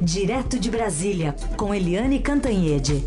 Direto 0.00 0.60
de 0.60 0.70
Brasília, 0.70 1.34
com 1.56 1.74
Eliane 1.74 2.20
Cantanhede. 2.20 3.04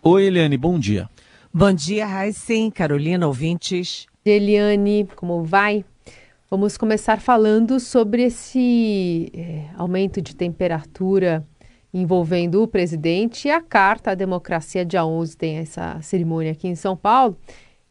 Oi, 0.00 0.24
Eliane, 0.26 0.56
bom 0.56 0.78
dia. 0.78 1.10
Bom 1.52 1.72
dia, 1.72 2.06
Raíssen, 2.06 2.70
Carolina, 2.70 3.26
ouvintes. 3.26 4.06
Eliane, 4.24 5.08
como 5.16 5.42
vai? 5.42 5.84
Vamos 6.48 6.76
começar 6.76 7.20
falando 7.20 7.80
sobre 7.80 8.22
esse 8.22 9.28
é, 9.34 9.64
aumento 9.76 10.22
de 10.22 10.36
temperatura 10.36 11.44
envolvendo 11.92 12.62
o 12.62 12.68
presidente 12.68 13.48
e 13.48 13.50
a 13.50 13.60
carta 13.60 14.12
à 14.12 14.14
democracia. 14.14 14.84
Dia 14.84 15.04
11 15.04 15.36
tem 15.36 15.56
essa 15.56 16.00
cerimônia 16.00 16.52
aqui 16.52 16.68
em 16.68 16.76
São 16.76 16.96
Paulo. 16.96 17.36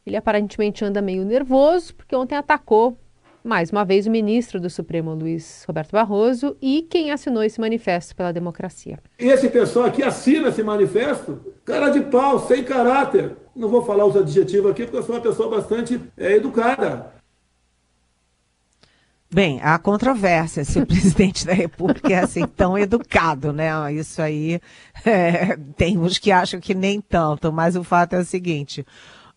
Ele 0.05 0.15
aparentemente 0.15 0.85
anda 0.85 1.01
meio 1.01 1.25
nervoso 1.25 1.95
porque 1.95 2.15
ontem 2.15 2.35
atacou 2.35 2.97
mais 3.45 3.69
uma 3.69 3.85
vez 3.85 4.07
o 4.07 4.11
ministro 4.11 4.59
do 4.59 4.71
Supremo, 4.71 5.13
Luiz 5.13 5.63
Roberto 5.67 5.91
Barroso, 5.91 6.57
e 6.59 6.81
quem 6.81 7.11
assinou 7.11 7.43
esse 7.43 7.61
manifesto 7.61 8.15
pela 8.15 8.33
democracia. 8.33 8.97
Esse 9.19 9.47
pessoal 9.49 9.91
que 9.91 10.01
assina 10.01 10.49
esse 10.49 10.63
manifesto, 10.63 11.53
cara 11.63 11.89
de 11.89 12.01
pau, 12.01 12.39
sem 12.47 12.63
caráter. 12.63 13.37
Não 13.55 13.69
vou 13.69 13.85
falar 13.85 14.03
os 14.05 14.15
adjetivos 14.15 14.71
aqui 14.71 14.83
porque 14.83 14.97
eu 14.97 15.03
sou 15.03 15.15
uma 15.15 15.21
pessoa 15.21 15.47
bastante 15.47 16.01
é, 16.17 16.33
educada. 16.33 17.13
Bem, 19.31 19.59
há 19.61 19.77
controvérsia 19.77 20.65
se 20.65 20.79
o 20.79 20.85
presidente 20.87 21.45
da 21.45 21.53
República 21.53 22.13
é 22.13 22.19
assim 22.19 22.47
tão 22.47 22.75
educado, 22.75 23.53
né? 23.53 23.93
Isso 23.93 24.21
aí 24.23 24.59
é, 25.05 25.55
tem 25.77 25.99
uns 25.99 26.17
que 26.17 26.31
acham 26.31 26.59
que 26.59 26.73
nem 26.73 26.99
tanto, 26.99 27.51
mas 27.51 27.75
o 27.75 27.83
fato 27.83 28.13
é 28.13 28.19
o 28.19 28.25
seguinte: 28.25 28.83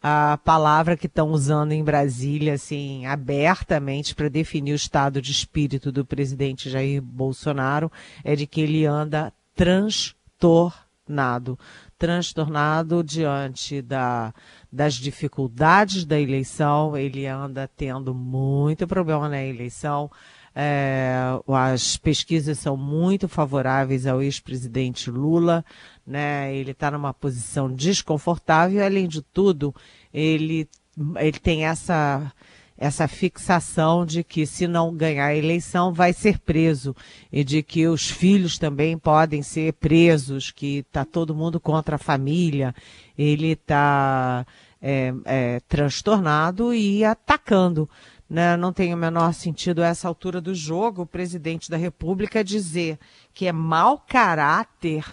a 0.03 0.39
palavra 0.45 0.97
que 0.97 1.07
estão 1.07 1.31
usando 1.31 1.73
em 1.73 1.83
Brasília, 1.83 2.55
assim, 2.55 3.05
abertamente 3.07 4.15
para 4.15 4.29
definir 4.29 4.73
o 4.73 4.77
estado 4.77 5.21
de 5.21 5.33
espírito 5.33 5.91
do 5.91 6.05
presidente 6.05 6.71
Jair 6.71 7.03
Bolsonaro 7.03 7.91
é 8.23 8.37
de 8.37 8.47
que 8.47 8.61
ele 8.61 8.87
anda 8.87 9.33
transtornado. 9.57 10.79
Transtornado 11.99 13.03
diante 13.03 13.83
da, 13.83 14.33
das 14.71 14.95
dificuldades 14.95 16.05
da 16.05 16.21
eleição, 16.21 16.97
ele 16.97 17.27
anda 17.27 17.69
tendo 17.77 18.15
muito 18.15 18.87
problema 18.87 19.29
na 19.29 19.43
eleição. 19.43 20.09
É, 20.61 21.17
as 21.47 21.97
pesquisas 21.97 22.59
são 22.59 22.77
muito 22.77 23.29
favoráveis 23.29 24.07
ao 24.07 24.23
ex-presidente 24.23 25.11
Lula, 25.11 25.65
né? 26.09 26.55
Ele 26.55 26.71
está 26.71 26.91
numa 26.91 27.13
posição 27.13 27.71
desconfortável. 27.71 28.85
Além 28.85 29.07
de 29.07 29.21
tudo, 29.21 29.75
ele, 30.13 30.67
ele 31.17 31.39
tem 31.39 31.67
essa 31.67 32.33
essa 32.81 33.09
fixação 33.09 34.07
de 34.07 34.23
que 34.23 34.47
se 34.47 34.69
não 34.69 34.95
ganhar 34.95 35.27
a 35.27 35.35
eleição 35.35 35.93
vai 35.93 36.13
ser 36.13 36.39
preso 36.39 36.95
e 37.33 37.43
de 37.43 37.61
que 37.61 37.89
os 37.89 38.09
filhos 38.09 38.57
também 38.57 38.97
podem 38.97 39.43
ser 39.43 39.73
presos, 39.73 40.53
que 40.53 40.79
está 40.79 41.05
todo 41.05 41.35
mundo 41.35 41.59
contra 41.59 41.97
a 41.97 41.99
família. 41.99 42.73
Ele 43.19 43.49
está 43.49 44.47
é, 44.81 45.13
é, 45.25 45.61
transtornado 45.69 46.73
e 46.73 47.05
atacando. 47.05 47.91
Né? 48.31 48.57
Não 48.57 48.73
tem 48.73 48.95
o 48.95 48.97
menor 48.97 49.35
sentido 49.35 49.83
a 49.83 49.89
essa 49.89 50.07
altura 50.07 50.41
do 50.41 50.55
jogo 50.55 51.03
o 51.03 51.07
presidente 51.07 51.69
da 51.69 51.77
República 51.77 52.45
dizer 52.45 52.97
que 53.35 53.49
é 53.49 53.53
mau 53.53 53.99
caráter 53.99 55.05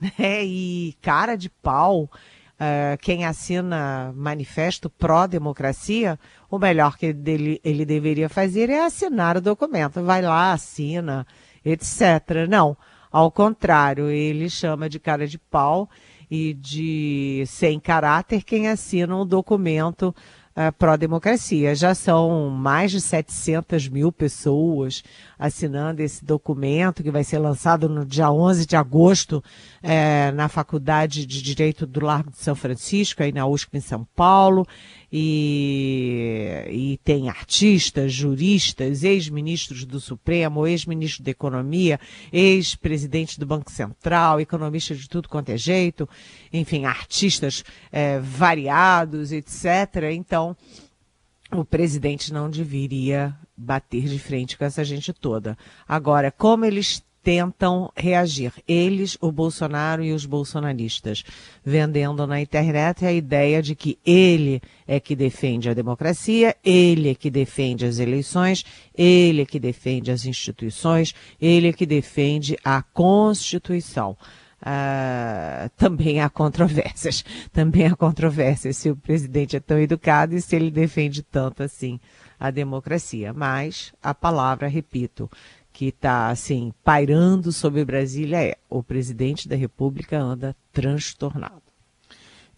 né? 0.00 0.44
e 0.44 0.96
cara 1.00 1.36
de 1.36 1.48
pau 1.48 2.10
uh, 2.58 2.98
quem 3.00 3.24
assina 3.24 4.12
manifesto 4.16 4.90
pró-democracia, 4.90 6.18
o 6.50 6.58
melhor 6.58 6.96
que 6.96 7.06
ele, 7.06 7.60
ele 7.64 7.84
deveria 7.84 8.28
fazer 8.28 8.68
é 8.70 8.84
assinar 8.84 9.36
o 9.36 9.40
documento. 9.40 10.02
Vai 10.02 10.22
lá, 10.22 10.52
assina, 10.52 11.26
etc. 11.64 12.46
Não, 12.48 12.76
ao 13.10 13.30
contrário, 13.30 14.10
ele 14.10 14.50
chama 14.50 14.88
de 14.88 14.98
cara 14.98 15.26
de 15.26 15.38
pau 15.38 15.88
e 16.30 16.52
de 16.52 17.44
sem 17.46 17.80
caráter 17.80 18.42
quem 18.42 18.68
assina 18.68 19.16
um 19.16 19.26
documento 19.26 20.14
uh, 20.58 20.72
pró-democracia. 20.72 21.74
Já 21.74 21.94
são 21.94 22.50
mais 22.50 22.90
de 22.90 23.00
700 23.00 23.88
mil 23.88 24.10
pessoas 24.10 25.04
assinando 25.38 26.02
esse 26.02 26.24
documento 26.24 27.02
que 27.02 27.12
vai 27.12 27.22
ser 27.22 27.38
lançado 27.38 27.88
no 27.88 28.04
dia 28.04 28.30
11 28.30 28.66
de 28.66 28.74
agosto 28.74 29.42
é, 29.80 30.32
na 30.32 30.48
Faculdade 30.48 31.24
de 31.24 31.40
Direito 31.40 31.86
do 31.86 32.04
Largo 32.04 32.30
de 32.30 32.38
São 32.38 32.56
Francisco, 32.56 33.22
aí 33.22 33.30
na 33.30 33.46
USP 33.46 33.76
em 33.76 33.80
São 33.80 34.04
Paulo. 34.16 34.66
E, 35.10 36.64
e 36.70 37.00
tem 37.02 37.30
artistas, 37.30 38.12
juristas, 38.12 39.02
ex-ministros 39.02 39.84
do 39.86 39.98
Supremo, 39.98 40.66
ex-ministro 40.66 41.24
da 41.24 41.30
Economia, 41.30 41.98
ex-presidente 42.30 43.40
do 43.40 43.46
Banco 43.46 43.70
Central, 43.70 44.38
economista 44.40 44.94
de 44.94 45.08
tudo 45.08 45.28
quanto 45.28 45.48
é 45.48 45.56
jeito, 45.56 46.06
enfim, 46.52 46.84
artistas 46.84 47.64
é, 47.90 48.18
variados, 48.18 49.32
etc. 49.32 50.12
Então, 50.12 50.54
o 51.50 51.64
presidente 51.64 52.32
não 52.32 52.50
deveria 52.50 53.34
bater 53.56 54.04
de 54.04 54.18
frente 54.18 54.58
com 54.58 54.64
essa 54.64 54.84
gente 54.84 55.12
toda. 55.12 55.56
Agora, 55.86 56.30
como 56.30 56.64
eles 56.64 57.02
tentam 57.28 57.92
reagir, 57.94 58.54
eles, 58.66 59.18
o 59.20 59.30
Bolsonaro 59.30 60.02
e 60.02 60.14
os 60.14 60.24
bolsonaristas, 60.24 61.22
vendendo 61.62 62.26
na 62.26 62.40
internet 62.40 63.04
a 63.04 63.12
ideia 63.12 63.60
de 63.60 63.74
que 63.74 63.98
ele 64.02 64.62
é 64.86 64.98
que 64.98 65.14
defende 65.14 65.68
a 65.68 65.74
democracia, 65.74 66.56
ele 66.64 67.10
é 67.10 67.14
que 67.14 67.28
defende 67.28 67.84
as 67.84 67.98
eleições, 67.98 68.64
ele 68.96 69.42
é 69.42 69.44
que 69.44 69.60
defende 69.60 70.10
as 70.10 70.24
instituições, 70.24 71.14
ele 71.38 71.68
é 71.68 71.72
que 71.74 71.84
defende 71.84 72.56
a 72.64 72.80
Constituição. 72.80 74.16
Uh, 74.60 75.68
também 75.76 76.20
há 76.20 76.28
controvérsias. 76.28 77.24
Também 77.52 77.86
há 77.86 77.94
controvérsias 77.94 78.76
se 78.76 78.90
o 78.90 78.96
presidente 78.96 79.54
é 79.54 79.60
tão 79.60 79.78
educado 79.78 80.34
e 80.34 80.40
se 80.42 80.56
ele 80.56 80.68
defende 80.68 81.22
tanto 81.22 81.62
assim 81.62 82.00
a 82.40 82.50
democracia. 82.50 83.32
Mas 83.32 83.92
a 84.02 84.12
palavra, 84.12 84.66
repito, 84.66 85.30
que 85.78 85.90
está 85.90 86.28
assim 86.28 86.72
pairando 86.82 87.52
sobre 87.52 87.84
Brasília 87.84 88.42
é 88.42 88.56
o 88.68 88.82
presidente 88.82 89.48
da 89.48 89.54
República 89.54 90.18
anda 90.18 90.56
transtornado. 90.72 91.67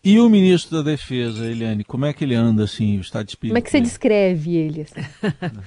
E 0.02 0.18
o 0.18 0.30
ministro 0.30 0.78
da 0.78 0.92
Defesa, 0.92 1.44
Eliane, 1.44 1.84
como 1.84 2.06
é 2.06 2.12
que 2.14 2.24
ele 2.24 2.34
anda 2.34 2.64
assim, 2.64 2.96
o 2.96 3.02
estado 3.02 3.26
de 3.26 3.32
espírito? 3.32 3.52
Como 3.52 3.58
é 3.58 3.60
que 3.60 3.70
você 3.70 3.82
descreve 3.82 4.56
ele? 4.56 4.80
Assim? 4.80 5.06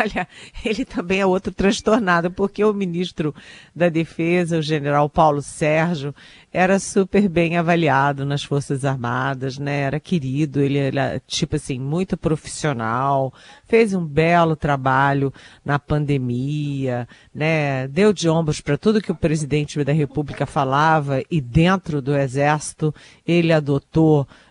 Olha, 0.00 0.26
ele 0.64 0.86
também 0.86 1.20
é 1.20 1.26
outro 1.26 1.52
transtornado, 1.52 2.30
porque 2.30 2.64
o 2.64 2.72
ministro 2.72 3.34
da 3.76 3.90
Defesa, 3.90 4.56
o 4.56 4.62
general 4.62 5.10
Paulo 5.10 5.42
Sérgio, 5.42 6.14
era 6.50 6.78
super 6.78 7.28
bem 7.28 7.58
avaliado 7.58 8.24
nas 8.24 8.42
Forças 8.42 8.86
Armadas, 8.86 9.58
né? 9.58 9.80
Era 9.80 10.00
querido, 10.00 10.62
ele 10.62 10.78
era, 10.78 11.20
tipo 11.26 11.56
assim, 11.56 11.78
muito 11.78 12.16
profissional, 12.16 13.34
fez 13.66 13.92
um 13.92 14.06
belo 14.06 14.56
trabalho 14.56 15.30
na 15.62 15.78
pandemia, 15.78 17.06
né? 17.34 17.86
Deu 17.88 18.14
de 18.14 18.30
ombros 18.30 18.62
para 18.62 18.78
tudo 18.78 19.02
que 19.02 19.12
o 19.12 19.16
presidente 19.16 19.82
da 19.84 19.92
República 19.92 20.46
falava 20.46 21.22
e 21.30 21.38
dentro 21.38 22.00
do 22.00 22.16
Exército 22.16 22.94
ele 23.26 23.52
adotou 23.52 23.73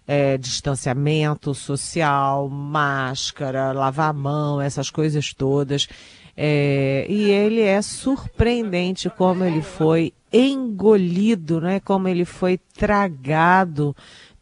é, 0.07 0.37
distanciamento 0.37 1.53
social, 1.53 2.49
máscara, 2.49 3.71
lavar 3.71 4.09
a 4.09 4.13
mão, 4.13 4.61
essas 4.61 4.89
coisas 4.89 5.33
todas. 5.33 5.87
É, 6.35 7.05
e 7.07 7.29
ele 7.29 7.61
é 7.61 7.81
surpreendente 7.81 9.09
como 9.09 9.43
ele 9.43 9.61
foi 9.61 10.13
engolido, 10.31 11.61
né? 11.61 11.79
como 11.79 12.07
ele 12.07 12.25
foi 12.25 12.57
tragado 12.57 13.95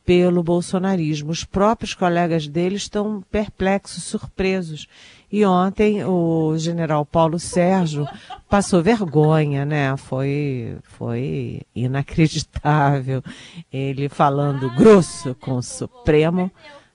pelo 0.05 0.41
bolsonarismo. 0.41 1.31
Os 1.31 1.43
próprios 1.43 1.93
colegas 1.93 2.47
dele 2.47 2.75
estão 2.75 3.21
perplexos, 3.29 4.03
surpresos. 4.03 4.87
E 5.31 5.45
ontem 5.45 6.03
o 6.03 6.57
general 6.57 7.05
Paulo 7.05 7.39
Sérgio 7.39 8.05
passou 8.49 8.83
vergonha, 8.83 9.65
né? 9.65 9.95
Foi, 9.95 10.77
foi 10.83 11.61
inacreditável. 11.73 13.23
Ele 13.71 14.09
falando 14.09 14.69
grosso 14.75 15.33
com 15.35 15.57
o 15.57 15.63
Supremo 15.63 16.51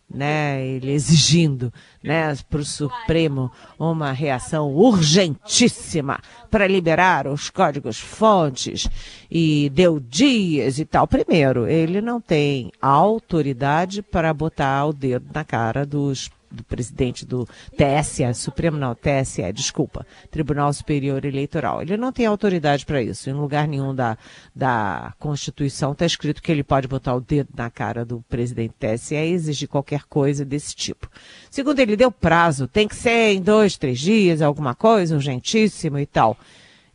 né, 0.08 0.64
ele 0.64 0.92
exigindo, 0.92 1.72
né, 2.02 2.34
para 2.48 2.60
o 2.60 2.64
Supremo 2.64 3.50
uma 3.78 4.12
reação 4.12 4.72
urgentíssima 4.72 6.20
para 6.50 6.66
liberar 6.66 7.26
os 7.26 7.50
códigos 7.50 7.98
fontes 7.98 8.88
e 9.30 9.68
deu 9.70 9.98
dias 9.98 10.78
e 10.78 10.84
tal. 10.84 11.06
Primeiro, 11.06 11.66
ele 11.66 12.00
não 12.00 12.20
tem 12.20 12.70
autoridade 12.80 14.00
para 14.00 14.32
botar 14.32 14.86
o 14.86 14.92
dedo 14.92 15.26
na 15.34 15.44
cara 15.44 15.84
dos 15.84 16.30
do 16.56 16.64
presidente 16.64 17.24
do 17.24 17.46
TSE, 17.76 18.34
Supremo 18.34 18.76
não, 18.76 18.94
TSE, 18.94 19.52
desculpa, 19.52 20.06
Tribunal 20.30 20.72
Superior 20.72 21.24
Eleitoral. 21.24 21.82
Ele 21.82 21.96
não 21.96 22.12
tem 22.12 22.26
autoridade 22.26 22.84
para 22.84 23.02
isso. 23.02 23.30
Em 23.30 23.32
lugar 23.32 23.68
nenhum 23.68 23.94
da, 23.94 24.16
da 24.54 25.14
Constituição 25.18 25.92
está 25.92 26.06
escrito 26.06 26.42
que 26.42 26.50
ele 26.50 26.64
pode 26.64 26.88
botar 26.88 27.14
o 27.14 27.20
dedo 27.20 27.50
na 27.56 27.70
cara 27.70 28.04
do 28.04 28.24
presidente 28.28 28.70
do 28.70 28.96
TSE 28.96 29.14
e 29.14 29.32
exigir 29.32 29.68
qualquer 29.68 30.04
coisa 30.04 30.44
desse 30.44 30.74
tipo. 30.74 31.08
Segundo, 31.50 31.78
ele 31.78 31.96
deu 31.96 32.10
prazo, 32.10 32.66
tem 32.66 32.88
que 32.88 32.96
ser 32.96 33.34
em 33.34 33.40
dois, 33.40 33.76
três 33.76 33.98
dias, 33.98 34.42
alguma 34.42 34.74
coisa, 34.74 35.14
urgentíssimo 35.14 35.98
e 35.98 36.06
tal. 36.06 36.36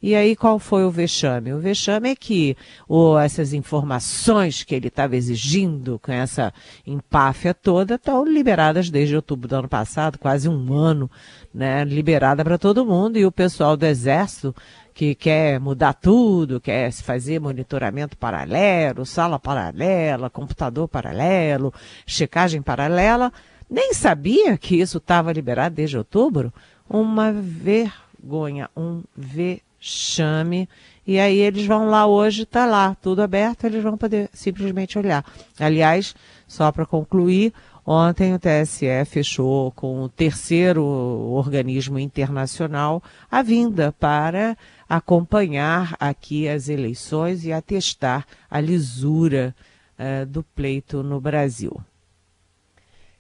E 0.01 0.15
aí 0.15 0.35
qual 0.35 0.57
foi 0.57 0.83
o 0.83 0.89
vexame? 0.89 1.53
O 1.53 1.59
vexame 1.59 2.09
é 2.09 2.15
que 2.15 2.57
oh, 2.89 3.19
essas 3.19 3.53
informações 3.53 4.63
que 4.63 4.73
ele 4.73 4.87
estava 4.87 5.15
exigindo 5.15 5.99
com 5.99 6.11
essa 6.11 6.51
empáfia 6.87 7.53
toda 7.53 7.95
estão 7.95 8.25
liberadas 8.25 8.89
desde 8.89 9.15
outubro 9.15 9.47
do 9.47 9.55
ano 9.55 9.67
passado, 9.67 10.17
quase 10.17 10.49
um 10.49 10.73
ano, 10.73 11.09
né? 11.53 11.83
Liberada 11.83 12.43
para 12.43 12.57
todo 12.57 12.85
mundo 12.85 13.17
e 13.17 13.25
o 13.27 13.31
pessoal 13.31 13.77
do 13.77 13.85
Exército 13.85 14.55
que 14.91 15.13
quer 15.13 15.59
mudar 15.59 15.93
tudo, 15.93 16.59
quer 16.59 16.91
fazer 16.91 17.39
monitoramento 17.39 18.17
paralelo, 18.17 19.05
sala 19.05 19.39
paralela, 19.39 20.31
computador 20.31 20.87
paralelo, 20.87 21.71
checagem 22.07 22.61
paralela, 22.61 23.31
nem 23.69 23.93
sabia 23.93 24.57
que 24.57 24.81
isso 24.81 24.97
estava 24.97 25.31
liberado 25.31 25.75
desde 25.75 25.97
outubro. 25.97 26.51
Uma 26.89 27.31
vergonha, 27.31 28.69
um 28.75 29.03
vexame 29.15 29.70
chame. 29.81 30.69
E 31.05 31.19
aí 31.19 31.39
eles 31.39 31.65
vão 31.65 31.89
lá 31.89 32.05
hoje, 32.05 32.43
está 32.43 32.65
lá, 32.65 32.95
tudo 33.01 33.21
aberto, 33.21 33.65
eles 33.65 33.83
vão 33.83 33.97
poder 33.97 34.29
simplesmente 34.31 34.97
olhar. 34.97 35.25
Aliás, 35.59 36.15
só 36.47 36.71
para 36.71 36.85
concluir, 36.85 37.51
ontem 37.85 38.33
o 38.35 38.39
TSE 38.39 38.85
fechou 39.05 39.71
com 39.71 40.03
o 40.03 40.09
terceiro 40.09 40.85
organismo 40.85 41.97
internacional 41.97 43.01
a 43.29 43.41
vinda 43.41 43.91
para 43.91 44.55
acompanhar 44.87 45.95
aqui 45.99 46.47
as 46.47 46.69
eleições 46.69 47.43
e 47.43 47.51
atestar 47.51 48.25
a 48.49 48.61
lisura 48.61 49.55
uh, 49.97 50.25
do 50.27 50.43
pleito 50.43 51.01
no 51.01 51.19
Brasil. 51.19 51.81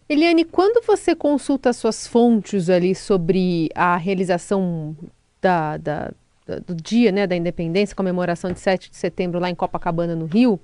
Eliane, 0.07 0.43
quando 0.43 0.85
você 0.85 1.15
consulta 1.15 1.71
suas 1.71 2.05
fontes 2.05 2.69
ali 2.69 2.93
sobre 2.93 3.69
a 3.73 3.95
realização 3.95 4.93
da, 5.41 5.77
da, 5.77 6.11
do 6.59 6.75
dia 6.75 7.11
né, 7.11 7.25
da 7.25 7.35
independência, 7.35 7.95
comemoração 7.95 8.51
de 8.51 8.59
7 8.59 8.89
de 8.89 8.97
setembro 8.97 9.39
lá 9.39 9.49
em 9.49 9.55
Copacabana, 9.55 10.15
no 10.15 10.25
Rio. 10.25 10.59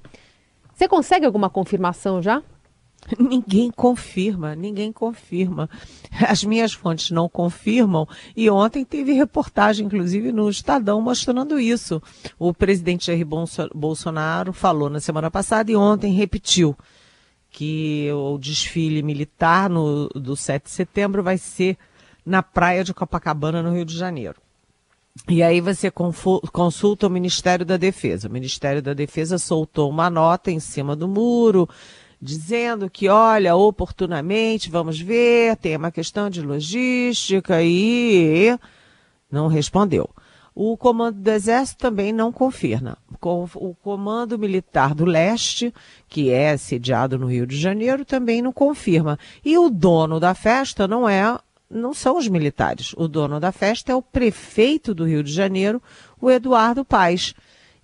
Você 0.74 0.88
consegue 0.88 1.26
alguma 1.26 1.50
confirmação 1.50 2.22
já? 2.22 2.44
Ninguém 3.18 3.72
confirma, 3.72 4.56
ninguém 4.56 4.92
confirma. 4.92 5.70
As 6.28 6.44
minhas 6.44 6.74
fontes 6.74 7.12
não 7.12 7.30
confirmam. 7.30 8.08
E 8.36 8.50
ontem 8.50 8.84
teve 8.84 9.14
reportagem, 9.14 9.86
inclusive, 9.86 10.32
no 10.32 10.50
Estadão, 10.50 11.02
mostrando 11.02 11.60
isso. 11.60 12.02
O 12.38 12.54
presidente 12.54 13.08
Jair 13.08 13.26
Bolsonaro 13.74 14.52
falou 14.52 14.90
na 14.90 15.00
semana 15.00 15.32
passada 15.32 15.72
e 15.72 15.76
ontem 15.76 16.12
repetiu 16.14 16.76
que 17.50 18.10
o 18.12 18.38
desfile 18.38 19.02
militar 19.02 19.70
no, 19.70 20.10
do 20.10 20.36
7 20.36 20.66
de 20.66 20.70
setembro 20.70 21.24
vai 21.24 21.38
ser 21.38 21.78
na 22.26 22.44
praia 22.44 22.84
de 22.84 22.94
Copacabana, 22.94 23.64
no 23.64 23.74
Rio 23.74 23.86
de 23.86 23.98
Janeiro. 23.98 24.36
E 25.30 25.42
aí 25.44 25.62
você 25.62 25.92
consulta 25.92 27.08
o 27.08 27.10
Ministério 27.10 27.66
da 27.66 27.78
Defesa. 27.78 28.28
O 28.28 28.32
Ministério 28.32 28.82
da 28.82 28.94
Defesa 28.94 29.38
soltou 29.38 29.90
uma 29.90 30.10
nota 30.10 30.52
em 30.52 30.60
cima 30.60 30.96
do 30.96 31.08
muro, 31.08 31.68
dizendo 32.22 32.90
que, 32.90 33.08
olha, 33.08 33.56
oportunamente, 33.56 34.70
vamos 34.70 35.00
ver, 35.00 35.56
tem 35.58 35.76
uma 35.76 35.92
questão 35.92 36.30
de 36.30 36.42
logística 36.42 37.62
e 37.62 38.58
não 39.32 39.48
respondeu. 39.48 40.10
O 40.56 40.76
Comando 40.76 41.20
do 41.20 41.30
Exército 41.30 41.78
também 41.78 42.12
não 42.12 42.32
confirma. 42.32 42.98
O 43.22 43.76
Comando 43.76 44.40
Militar 44.40 44.96
do 44.96 45.06
Leste, 45.06 45.72
que 46.08 46.32
é 46.32 46.58
sediado 46.58 47.20
no 47.20 47.28
Rio 47.28 47.46
de 47.46 47.56
Janeiro, 47.56 48.04
também 48.04 48.42
não 48.42 48.52
confirma. 48.52 49.20
E 49.46 49.56
o 49.58 49.70
dono 49.70 50.20
da 50.20 50.34
festa 50.34 50.88
não 50.88 51.08
é 51.08 51.38
não 51.70 51.94
são 51.94 52.18
os 52.18 52.28
militares. 52.28 52.94
O 52.98 53.08
dono 53.08 53.40
da 53.40 53.52
festa 53.52 53.92
é 53.92 53.96
o 53.96 54.02
prefeito 54.02 54.94
do 54.94 55.06
Rio 55.06 55.24
de 55.24 55.32
Janeiro, 55.32 55.82
o 56.20 56.30
Eduardo 56.32 56.86
Paes. 56.86 57.34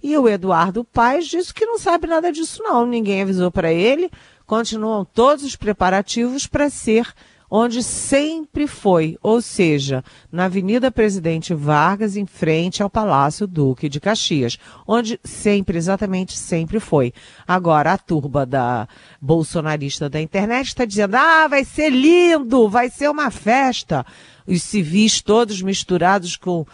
E 0.01 0.18
o 0.18 0.27
Eduardo 0.27 0.83
Paes 0.83 1.27
disse 1.27 1.53
que 1.53 1.65
não 1.65 1.77
sabe 1.77 2.07
nada 2.07 2.31
disso, 2.31 2.62
não. 2.62 2.85
Ninguém 2.85 3.21
avisou 3.21 3.51
para 3.51 3.71
ele. 3.71 4.12
Continuam 4.45 5.06
todos 5.06 5.44
os 5.44 5.56
preparativos 5.56 6.45
para 6.45 6.69
ser 6.69 7.13
onde 7.55 7.83
sempre 7.83 8.65
foi, 8.65 9.15
ou 9.21 9.39
seja, 9.39 10.03
na 10.31 10.45
Avenida 10.45 10.89
Presidente 10.89 11.53
Vargas, 11.53 12.17
em 12.17 12.25
frente 12.25 12.81
ao 12.81 12.89
Palácio 12.89 13.45
Duque 13.45 13.88
de 13.88 14.00
Caxias, 14.00 14.57
onde 14.88 15.19
sempre, 15.23 15.77
exatamente 15.77 16.35
sempre 16.35 16.79
foi. 16.79 17.13
Agora, 17.47 17.94
a 17.94 17.97
turba 18.00 18.44
da 18.44 18.88
bolsonarista 19.21 20.09
da 20.09 20.19
internet 20.19 20.69
está 20.69 20.83
dizendo, 20.83 21.13
ah, 21.15 21.47
vai 21.47 21.63
ser 21.63 21.91
lindo, 21.91 22.67
vai 22.67 22.89
ser 22.89 23.07
uma 23.07 23.29
festa 23.29 24.03
os 24.48 24.62
civis 24.62 25.22
todos 25.22 25.62
misturados 25.62 26.38
com, 26.38 26.66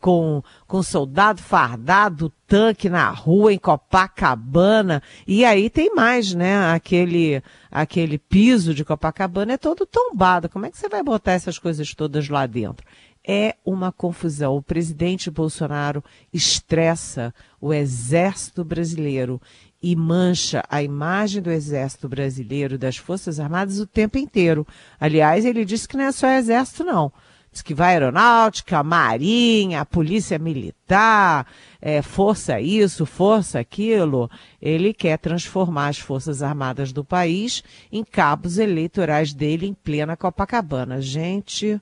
com, 0.00 0.42
com 0.66 0.82
soldado 0.82 1.40
fardado, 1.40 2.32
tanque 2.46 2.88
na 2.88 3.08
rua, 3.10 3.52
em 3.52 3.58
Copacabana. 3.58 5.02
E 5.26 5.44
aí 5.44 5.70
tem 5.70 5.94
mais, 5.94 6.34
né? 6.34 6.72
Aquele, 6.72 7.42
aquele 7.70 8.18
piso 8.18 8.74
de 8.74 8.84
Copacabana 8.84 9.54
é 9.54 9.58
todo 9.58 9.86
tombado. 9.86 10.48
Como 10.48 10.66
é 10.66 10.70
que 10.70 10.78
você 10.78 10.88
vai 10.88 11.02
botar 11.02 11.32
essas 11.32 11.58
coisas 11.58 11.94
todas 11.94 12.28
lá 12.28 12.46
dentro? 12.46 12.86
É 13.26 13.56
uma 13.64 13.90
confusão. 13.90 14.54
O 14.54 14.62
presidente 14.62 15.30
Bolsonaro 15.30 16.04
estressa 16.32 17.34
o 17.58 17.72
exército 17.72 18.62
brasileiro 18.62 19.40
e 19.86 19.94
mancha 19.94 20.64
a 20.70 20.82
imagem 20.82 21.42
do 21.42 21.50
Exército 21.50 22.08
Brasileiro, 22.08 22.78
das 22.78 22.96
Forças 22.96 23.38
Armadas, 23.38 23.78
o 23.78 23.86
tempo 23.86 24.16
inteiro. 24.16 24.66
Aliás, 24.98 25.44
ele 25.44 25.62
disse 25.62 25.86
que 25.86 25.94
não 25.94 26.04
é 26.04 26.10
só 26.10 26.26
Exército, 26.26 26.82
não. 26.82 27.12
Diz 27.52 27.60
que 27.60 27.74
vai 27.74 27.90
aeronáutica, 27.90 28.82
marinha, 28.82 29.84
polícia 29.84 30.38
militar, 30.38 31.46
é, 31.82 32.00
força 32.00 32.58
isso, 32.58 33.04
força 33.04 33.60
aquilo. 33.60 34.30
Ele 34.60 34.94
quer 34.94 35.18
transformar 35.18 35.88
as 35.88 35.98
Forças 35.98 36.42
Armadas 36.42 36.90
do 36.90 37.04
país 37.04 37.62
em 37.92 38.02
cabos 38.02 38.56
eleitorais 38.56 39.34
dele 39.34 39.66
em 39.66 39.74
plena 39.74 40.16
Copacabana. 40.16 40.98
Gente, 41.02 41.78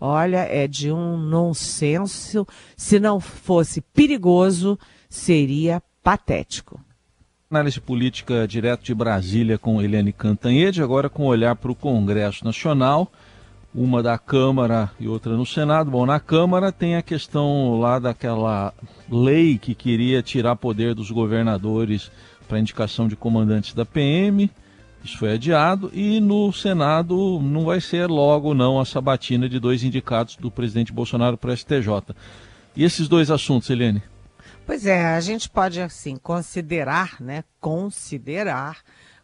olha, 0.00 0.38
é 0.38 0.66
de 0.66 0.90
um 0.90 1.18
nonsenso. 1.18 2.46
Se 2.78 2.98
não 2.98 3.20
fosse 3.20 3.82
perigoso, 3.82 4.78
seria 5.06 5.82
patético. 6.02 6.80
Análise 7.52 7.82
política 7.82 8.48
direto 8.48 8.82
de 8.82 8.94
Brasília 8.94 9.58
com 9.58 9.82
Eliane 9.82 10.10
Cantanhede, 10.10 10.82
agora 10.82 11.10
com 11.10 11.26
olhar 11.26 11.54
para 11.54 11.70
o 11.70 11.74
Congresso 11.74 12.46
Nacional, 12.46 13.12
uma 13.74 14.02
da 14.02 14.16
Câmara 14.16 14.90
e 14.98 15.06
outra 15.06 15.36
no 15.36 15.44
Senado. 15.44 15.90
Bom, 15.90 16.06
na 16.06 16.18
Câmara 16.18 16.72
tem 16.72 16.96
a 16.96 17.02
questão 17.02 17.78
lá 17.78 17.98
daquela 17.98 18.72
lei 19.06 19.58
que 19.58 19.74
queria 19.74 20.22
tirar 20.22 20.56
poder 20.56 20.94
dos 20.94 21.10
governadores 21.10 22.10
para 22.48 22.58
indicação 22.58 23.06
de 23.06 23.16
comandantes 23.16 23.74
da 23.74 23.84
PM. 23.84 24.50
Isso 25.04 25.18
foi 25.18 25.34
adiado 25.34 25.90
e 25.92 26.20
no 26.20 26.50
Senado 26.54 27.38
não 27.38 27.66
vai 27.66 27.82
ser 27.82 28.06
logo 28.06 28.54
não 28.54 28.80
a 28.80 28.86
sabatina 28.86 29.46
de 29.46 29.60
dois 29.60 29.84
indicados 29.84 30.36
do 30.36 30.50
presidente 30.50 30.90
Bolsonaro 30.90 31.36
para 31.36 31.50
o 31.50 31.54
STJ. 31.54 32.16
E 32.74 32.82
esses 32.82 33.08
dois 33.08 33.30
assuntos, 33.30 33.68
Eliane? 33.68 34.02
Pois 34.64 34.86
é, 34.86 35.14
a 35.14 35.20
gente 35.20 35.50
pode 35.50 35.80
assim 35.80 36.16
considerar, 36.16 37.20
né, 37.20 37.42
considerar 37.60 38.78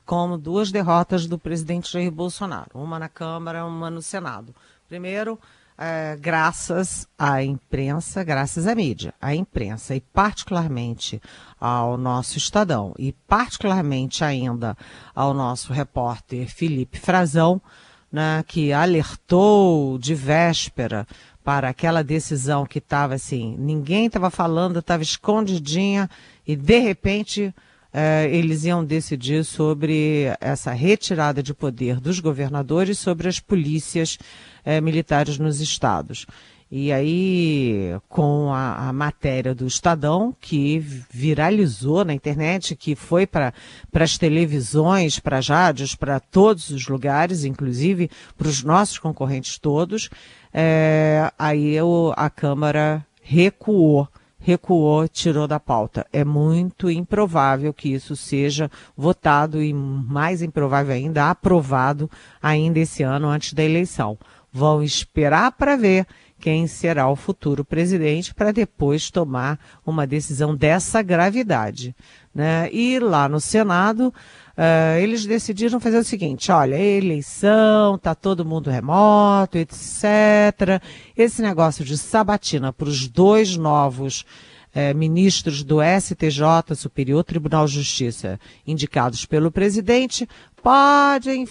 como 0.05 0.37
duas 0.37 0.73
derrotas 0.73 1.27
do 1.27 1.39
presidente 1.39 1.93
Jair 1.93 2.11
Bolsonaro, 2.11 2.71
uma 2.75 2.99
na 2.99 3.09
Câmara, 3.09 3.65
uma 3.65 3.89
no 3.89 4.03
Senado. 4.03 4.55
Primeiro, 4.89 5.39
é, 5.77 6.17
graças 6.17 7.07
à 7.17 7.43
imprensa, 7.43 8.25
graças 8.25 8.67
à 8.67 8.75
mídia, 8.75 9.15
à 9.21 9.33
imprensa 9.33 9.95
e 9.95 10.01
particularmente 10.01 11.23
ao 11.61 11.97
nosso 11.97 12.37
Estadão 12.37 12.93
e 12.99 13.13
particularmente 13.13 14.25
ainda 14.25 14.77
ao 15.15 15.33
nosso 15.33 15.73
repórter 15.73 16.49
Felipe 16.49 16.99
Frazão, 16.99 17.63
né, 18.11 18.43
que 18.49 18.73
alertou 18.73 19.99
de 19.99 20.15
véspera 20.15 21.07
para 21.49 21.71
aquela 21.71 22.05
decisão 22.05 22.67
que 22.67 22.77
estava 22.77 23.15
assim, 23.15 23.57
ninguém 23.59 24.05
estava 24.05 24.29
falando, 24.29 24.81
estava 24.81 25.03
escondidinha 25.03 26.07
e 26.47 26.55
de 26.55 26.79
repente 26.79 27.55
eh, 27.91 28.29
eles 28.31 28.65
iam 28.65 28.85
decidir 28.85 29.43
sobre 29.47 30.27
essa 30.43 30.73
retirada 30.73 31.43
de 31.43 31.55
poder 31.55 32.01
dos 32.01 32.21
governadores 32.21 32.99
sobre 32.99 33.29
as 33.29 33.41
polícias 33.41 34.19
eh, 34.63 34.79
militares 34.83 35.39
nos 35.39 35.59
estados. 35.63 36.27
E 36.71 36.93
aí, 36.93 37.97
com 38.11 38.53
a, 38.53 38.89
a, 38.89 38.93
matéria 38.93 39.55
do 39.55 39.67
Estadão, 39.67 40.37
que 40.39 40.79
viralizou 41.11 42.05
na 42.05 42.13
internet, 42.13 42.77
que 42.77 42.95
foi 42.95 43.27
para 43.27 43.55
as 43.95 44.19
televisões, 44.19 45.19
para 45.19 45.39
as 45.39 45.49
rádios, 45.49 45.95
para 45.95 46.21
todos 46.21 46.69
os 46.69 46.87
lugares, 46.87 47.45
inclusive 47.45 48.11
para 48.37 48.49
os 48.49 48.63
nossos 48.63 48.99
concorrentes 48.99 49.59
todos, 49.59 50.11
é, 50.53 51.33
aí 51.39 51.75
eu, 51.75 52.13
a 52.17 52.29
Câmara 52.29 53.05
recuou 53.23 54.07
recuou, 54.41 55.07
tirou 55.09 55.47
da 55.47 55.61
pauta. 55.61 56.07
É 56.13 56.25
muito 56.25 56.91
improvável 56.91 57.75
que 57.75 57.93
isso 57.93 58.17
seja 58.17 58.71
votado 58.97 59.63
e 59.63 59.75
mais 59.75 60.43
improvável 60.43 60.95
ainda 60.95 61.29
aprovado 61.29 62.11
ainda 62.41 62.79
esse 62.79 63.03
ano 63.03 63.29
antes 63.29 63.53
da 63.53 63.63
eleição. 63.63 64.17
Vão 64.51 64.83
esperar 64.83 65.53
para 65.53 65.77
ver 65.77 66.07
quem 66.41 66.67
será 66.67 67.09
o 67.09 67.17
futuro 67.17 67.65
presidente 67.65 68.35
para 68.35 68.53
depois 68.53 69.11
tomar 69.11 69.59
uma 69.85 70.07
decisão 70.07 70.55
dessa 70.55 71.03
gravidade. 71.03 71.95
Né? 72.35 72.69
E 72.73 72.99
lá 72.99 73.29
no 73.29 73.41
Senado, 73.41 74.09
uh, 74.09 74.99
eles 75.01 75.27
decidiram 75.27 75.81
fazer 75.81 75.99
o 75.99 76.05
seguinte: 76.05 76.53
olha, 76.53 76.77
eleição, 76.77 77.99
tá 77.99 78.15
todo 78.15 78.45
mundo 78.45 78.71
remoto, 78.71 79.59
etc. 79.59 80.81
Esse 81.17 81.43
negócio 81.43 81.85
de 81.85 81.99
sabatina 81.99 82.73
para 82.73 82.89
os 82.89 83.09
dois 83.09 83.57
novos 83.57 84.25
eh, 84.75 84.93
ministros 84.95 85.65
do 85.65 85.79
STJ, 85.83 86.77
Superior 86.77 87.25
Tribunal 87.25 87.67
de 87.67 87.73
Justiça, 87.73 88.39
indicados 88.67 89.25
pelo 89.25 89.51
presidente, 89.51 90.29
podem 90.63 91.47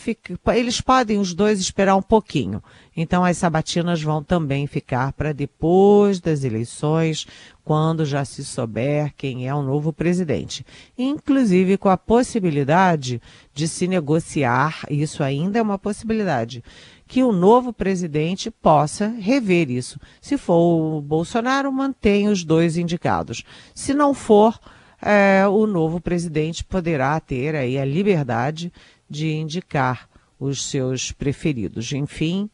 eles 0.54 0.82
podem 0.82 1.18
os 1.18 1.34
dois 1.34 1.60
esperar 1.60 1.96
um 1.96 2.02
pouquinho. 2.02 2.62
Então 2.96 3.24
as 3.24 3.38
sabatinas 3.38 4.02
vão 4.02 4.24
também 4.24 4.68
ficar 4.68 5.14
para 5.14 5.34
depois 5.34 6.20
das 6.20 6.44
eleições, 6.44 7.28
quando 7.64 8.06
já 8.06 8.24
se 8.26 8.44
souber 8.44 9.14
quem 9.16 9.48
é 9.48 9.54
o 9.54 9.62
novo 9.62 9.92
presidente. 9.92 10.66
Inclusive 10.98 11.78
com 11.78 11.90
a 11.90 11.98
possibilidade 11.98 13.22
de 13.54 13.68
se 13.68 13.88
negociar, 13.88 14.82
isso 14.90 15.24
ainda 15.24 15.60
é 15.60 15.62
uma 15.62 15.78
possibilidade, 15.78 16.64
que 17.08 17.24
o 17.24 17.32
novo 17.32 17.72
presidente 17.72 18.50
possa 18.50 19.08
rever 19.08 19.70
isso. 19.70 20.00
Se 20.22 20.38
for 20.38 20.98
o 20.98 21.02
Bolsonaro, 21.02 21.72
mantém 21.72 22.28
os 22.28 22.44
dois 22.44 22.78
indicados. 22.78 23.44
Se 23.74 23.94
não 23.94 24.14
for, 24.14 24.60
é, 25.02 25.46
o 25.48 25.68
novo 25.68 26.02
presidente 26.02 26.64
poderá 26.64 27.20
ter 27.20 27.56
aí 27.56 27.78
a 27.78 27.86
liberdade 27.86 28.72
de 29.10 29.34
indicar 29.34 30.10
os 30.40 30.64
seus 30.64 31.12
preferidos. 31.12 31.92
Enfim, 31.92 32.50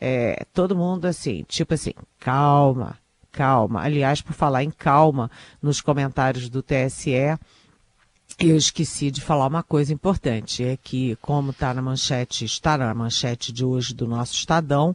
é, 0.00 0.44
todo 0.52 0.76
mundo 0.76 1.06
assim, 1.06 1.44
tipo 1.48 1.74
assim, 1.74 1.92
calma, 2.18 2.98
calma. 3.32 3.82
Aliás, 3.82 4.20
por 4.20 4.32
falar 4.32 4.64
em 4.64 4.70
calma, 4.70 5.30
nos 5.60 5.80
comentários 5.80 6.48
do 6.48 6.62
TSE, 6.62 7.38
eu 8.38 8.56
esqueci 8.56 9.10
de 9.10 9.20
falar 9.20 9.46
uma 9.46 9.62
coisa 9.62 9.92
importante, 9.92 10.62
é 10.62 10.76
que 10.76 11.16
como 11.16 11.50
está 11.50 11.72
na 11.72 11.80
manchete, 11.80 12.44
está 12.44 12.76
na 12.76 12.92
manchete 12.92 13.52
de 13.52 13.64
hoje 13.64 13.94
do 13.94 14.06
nosso 14.06 14.34
Estadão, 14.34 14.94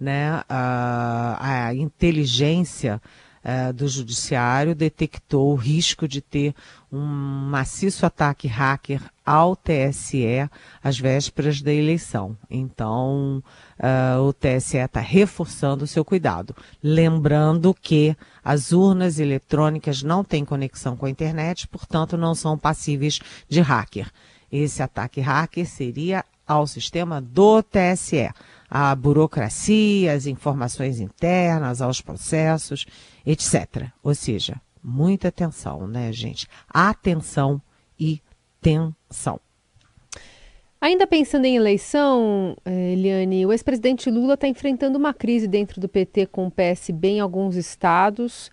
né, 0.00 0.42
a, 0.48 1.66
a 1.66 1.74
inteligência 1.74 3.02
uh, 3.44 3.72
do 3.72 3.88
judiciário 3.88 4.74
detectou 4.74 5.52
o 5.52 5.56
risco 5.56 6.06
de 6.06 6.20
ter 6.20 6.54
um 6.90 7.04
maciço 7.50 8.06
ataque 8.06 8.48
hacker 8.48 9.02
ao 9.24 9.54
TSE 9.54 10.48
às 10.82 10.98
vésperas 10.98 11.60
da 11.60 11.72
eleição. 11.72 12.36
Então, 12.50 13.42
uh, 13.78 14.22
o 14.22 14.32
TSE 14.32 14.78
está 14.78 15.00
reforçando 15.00 15.84
o 15.84 15.88
seu 15.88 16.04
cuidado. 16.04 16.56
Lembrando 16.82 17.74
que 17.74 18.16
as 18.42 18.72
urnas 18.72 19.18
eletrônicas 19.18 20.02
não 20.02 20.24
têm 20.24 20.44
conexão 20.44 20.96
com 20.96 21.06
a 21.06 21.10
internet, 21.10 21.68
portanto, 21.68 22.16
não 22.16 22.34
são 22.34 22.56
passíveis 22.56 23.20
de 23.48 23.60
hacker. 23.60 24.10
Esse 24.50 24.82
ataque 24.82 25.20
hacker 25.20 25.66
seria 25.66 26.24
ao 26.46 26.66
sistema 26.66 27.20
do 27.20 27.62
TSE, 27.62 28.30
à 28.70 28.94
burocracia, 28.94 30.14
às 30.14 30.24
informações 30.24 30.98
internas, 30.98 31.82
aos 31.82 32.00
processos 32.00 32.86
etc. 33.28 33.90
Ou 34.02 34.14
seja, 34.14 34.58
muita 34.82 35.28
atenção, 35.28 35.86
né, 35.86 36.10
gente? 36.12 36.48
Atenção 36.66 37.60
e 38.00 38.22
tensão. 38.58 39.38
Ainda 40.80 41.06
pensando 41.06 41.44
em 41.44 41.56
eleição, 41.56 42.56
eh, 42.64 42.92
Eliane, 42.92 43.44
o 43.44 43.52
ex-presidente 43.52 44.10
Lula 44.10 44.34
está 44.34 44.48
enfrentando 44.48 44.96
uma 44.96 45.12
crise 45.12 45.46
dentro 45.46 45.80
do 45.80 45.88
PT 45.88 46.26
com 46.26 46.46
o 46.46 46.50
PSB 46.50 47.08
em 47.08 47.20
alguns 47.20 47.56
estados. 47.56 48.50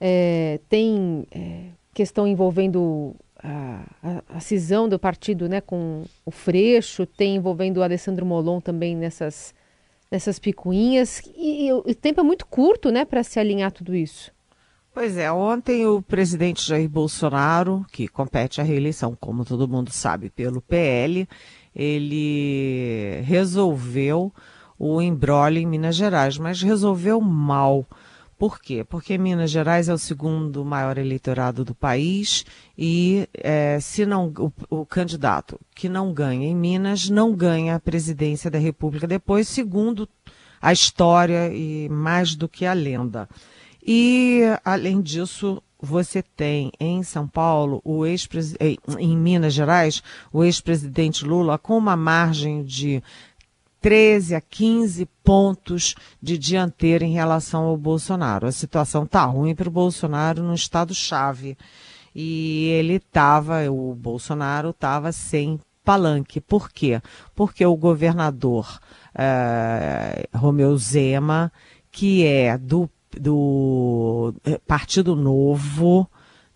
É, 0.00 0.58
tem 0.68 1.26
é, 1.30 1.66
questão 1.94 2.26
envolvendo 2.26 3.14
a, 3.38 3.84
a, 4.02 4.22
a, 4.36 4.40
cisão 4.40 4.88
do 4.88 4.98
partido 4.98 5.48
né, 5.48 5.60
com 5.60 6.04
o 6.24 6.30
Freixo, 6.30 7.06
tem 7.06 7.36
envolvendo 7.36 7.78
o 7.78 7.82
Alessandro 7.82 8.26
Molon 8.26 8.60
também 8.60 8.96
nessas 8.96 9.54
dessas 10.10 10.38
picuinhas. 10.38 11.22
E, 11.36 11.68
e, 11.68 11.72
o 11.72 11.94
tempo 11.94 12.20
é 12.20 12.22
muito 12.22 12.46
curto, 12.46 12.90
né, 12.90 13.04
para 13.04 13.22
se 13.22 13.38
alinhar 13.38 13.70
tudo 13.70 13.94
isso. 13.94 14.32
Pois 14.92 15.16
é, 15.16 15.30
ontem 15.30 15.86
o 15.86 16.02
presidente 16.02 16.66
Jair 16.66 16.88
Bolsonaro, 16.88 17.86
que 17.92 18.08
compete 18.08 18.60
à 18.60 18.64
reeleição, 18.64 19.16
como 19.18 19.44
todo 19.44 19.68
mundo 19.68 19.90
sabe, 19.92 20.30
pelo 20.30 20.60
PL, 20.60 21.28
ele 21.74 23.20
resolveu 23.22 24.32
o 24.76 25.00
embrolho 25.00 25.58
em 25.58 25.66
Minas 25.66 25.94
Gerais, 25.94 26.38
mas 26.38 26.60
resolveu 26.60 27.20
mal 27.20 27.86
por 28.40 28.58
quê? 28.58 28.82
Porque 28.82 29.18
Minas 29.18 29.50
Gerais 29.50 29.90
é 29.90 29.92
o 29.92 29.98
segundo 29.98 30.64
maior 30.64 30.96
eleitorado 30.96 31.62
do 31.62 31.74
país 31.74 32.46
e 32.76 33.28
é, 33.34 33.78
se 33.80 34.06
não 34.06 34.32
o, 34.38 34.50
o, 34.70 34.86
candidato 34.86 35.60
que 35.74 35.90
não 35.90 36.10
ganha 36.10 36.46
em 36.46 36.56
Minas 36.56 37.10
não 37.10 37.34
ganha 37.34 37.74
a 37.74 37.78
presidência 37.80 38.50
da 38.50 38.58
República 38.58 39.06
depois, 39.06 39.46
segundo 39.46 40.08
a 40.58 40.72
história 40.72 41.52
e 41.52 41.86
mais 41.90 42.34
do 42.34 42.48
que 42.48 42.64
a 42.64 42.72
lenda. 42.72 43.28
E 43.86 44.40
além 44.64 45.02
disso, 45.02 45.62
você 45.78 46.22
tem 46.22 46.72
em 46.80 47.02
São 47.02 47.28
Paulo 47.28 47.82
o 47.84 48.06
ex 48.06 48.26
em 48.98 49.16
Minas 49.18 49.52
Gerais 49.52 50.02
o 50.32 50.42
ex-presidente 50.42 51.26
Lula 51.26 51.58
com 51.58 51.76
uma 51.76 51.96
margem 51.96 52.64
de 52.64 53.02
13 53.80 54.34
a 54.34 54.40
15 54.40 55.06
pontos 55.24 55.94
de 56.20 56.36
dianteira 56.36 57.04
em 57.04 57.12
relação 57.12 57.64
ao 57.64 57.76
Bolsonaro. 57.76 58.46
A 58.46 58.52
situação 58.52 59.06
tá 59.06 59.24
ruim 59.24 59.54
para 59.54 59.68
o 59.68 59.72
Bolsonaro 59.72 60.42
no 60.42 60.54
estado-chave. 60.54 61.56
E 62.14 62.66
ele 62.68 62.94
estava, 62.94 63.70
o 63.70 63.94
Bolsonaro 63.94 64.70
estava 64.70 65.12
sem 65.12 65.58
palanque. 65.84 66.40
Por 66.40 66.70
quê? 66.70 67.00
Porque 67.34 67.64
o 67.64 67.76
governador 67.76 68.80
é, 69.14 70.28
Romeu 70.34 70.76
Zema, 70.76 71.52
que 71.90 72.24
é 72.24 72.58
do, 72.58 72.88
do 73.18 74.34
eh, 74.44 74.60
Partido 74.66 75.16
Novo, 75.16 76.08